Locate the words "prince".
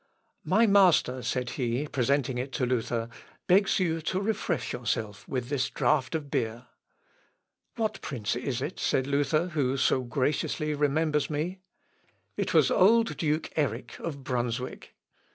8.01-8.35